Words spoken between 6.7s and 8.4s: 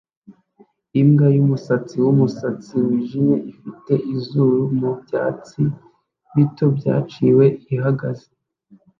byaciwe ihagaze